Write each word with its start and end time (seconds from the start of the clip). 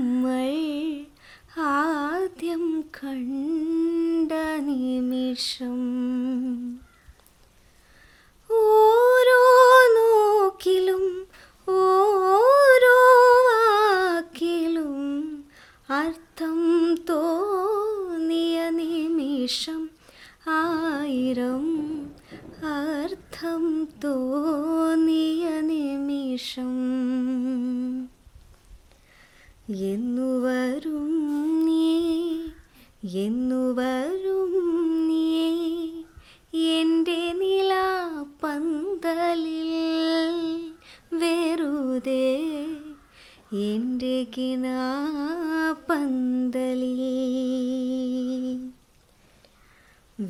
നമ്മൾ 0.00 0.50
ആദ്യം 1.62 2.62
കണ്ട 2.96 4.32
നിമിഷം 4.66 5.80
ഓരോ 8.50 9.40
നോക്കിലും 9.96 11.04
ഓരോ 11.80 12.96
വാക്കിലും 13.48 14.96
അർത്ഥം 15.98 16.60
തോന്നിയ 17.10 18.56
നിമിഷം 18.78 19.82
ആയിരം 20.56 21.66
അർത്ഥം 22.72 23.66
തോന്നിയ 24.04 25.44
നിമിഷം 25.70 26.74
എന്നു 29.70 30.28
വരും 30.44 31.10
നീ 31.66 31.90
എന്നു 33.20 33.60
വരും 33.72 34.54
നീ 35.08 35.26
എന്റെ 36.72 37.18
പന്തലിൽ 38.42 39.70
വെറുതെ 41.14 42.24
എന്റെ 43.64 44.16
കിനാപ്പന്തലിൽ 44.34 44.64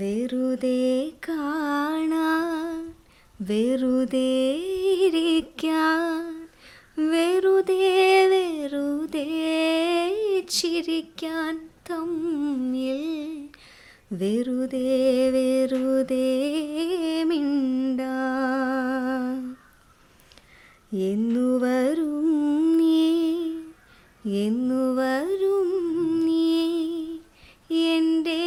വെറുതെ 0.00 0.78
കാണാൻ 1.28 2.82
വെറുതെ 3.40 4.30
ഇരിക്കാൻ 4.98 6.29
ചിരിക്കാൻ 10.50 11.56
തമ്മിൽ 11.90 13.02
വെറുതെ 14.12 14.88
വെറുതെ 15.30 16.26
മിണ്ട. 17.24 18.00
എന്നു 20.92 21.58
വരും 21.58 22.26
നീ 22.78 23.02
എന്നു 24.38 24.94
വരും 24.94 25.70
നീ 26.26 26.48
എന്റെ 27.90 28.40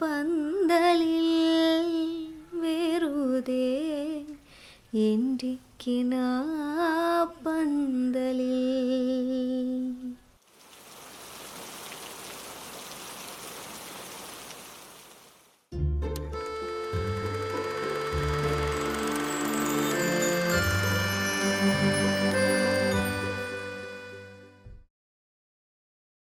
പന്തലിൽ 0.00 1.28
വെറുതെ 2.54 3.68
എന്റെ 5.02 5.52
കിനാപ്പന്തലിൽ 5.80 7.05